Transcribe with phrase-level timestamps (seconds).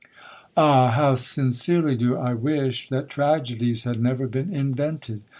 [0.57, 0.89] "Ah!
[0.89, 5.21] how sincerely do I wish that tragedies had never been invented!